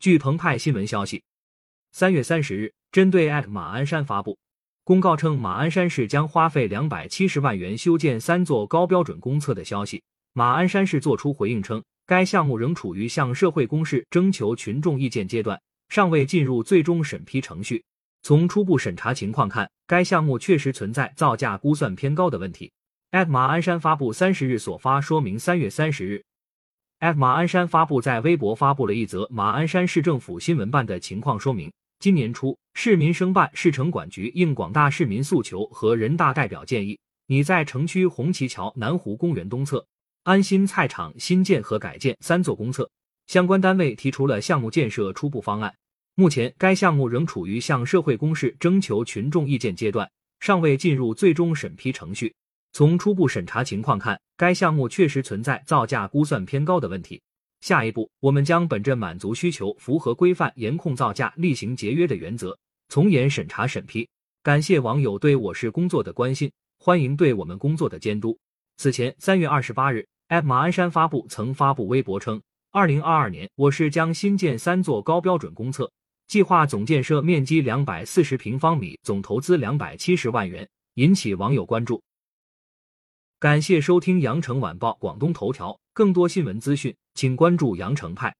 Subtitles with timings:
[0.00, 1.22] 据澎湃新闻消息，
[1.92, 4.38] 三月三十日，针对马鞍山发布
[4.82, 10.02] 公告称马鞍山市将花费两百七十万元修建三座高标准公厕的消息，
[10.32, 15.60] 马鞍山市作出回应称，该项目仍处于向社会公示、征求群众意见阶段，
[15.90, 17.84] 尚未进入最终审批程序。
[18.22, 22.72] 从初步审查情况看，该项目确实存在造价估算偏高的问题。
[23.28, 26.24] 马鞍山发布三十日所发说明，三月三十日，
[27.00, 31.72] f 马鞍山发布在微博发布了一则马鞍山市政府新闻办的情况说明。
[31.98, 39.82] 今年初，市民生办市城管局应广大市民诉求和人大代表建议，拟在城区红旗桥南湖公园东侧、
[40.24, 42.90] 安心菜场新建和改建三座公厕。
[43.28, 45.74] 相关单位提出了项目建设初步方案。
[46.16, 52.34] 目前，该项目仍处于向社会公示、征求群众意见阶段，尚未进入最终审批程序。
[52.72, 57.20] 从初步审查情况看，该项目确实存在造价估算偏高的问题。
[57.60, 62.56] 下一步，我们将本着满足需求、符合规范、严控造价、厉行节约的原则，
[62.88, 64.08] 从严审查审批。
[64.42, 68.38] 感谢网友对我市工作的关心，欢迎对我们工作的监督。
[68.78, 70.06] 此前，三月二十八日，
[70.42, 72.40] 马鞍山发布曾发布微博称，
[72.70, 75.92] 二零二二年我市将新建三座高标准公厕，
[76.28, 82.02] 计划总建设面积两百四十平方米，总投资两百七十万元，引起网友关注。
[83.40, 88.36] 感谢收听羊城晚报广东头条，更多新闻资讯，请关注羊城派。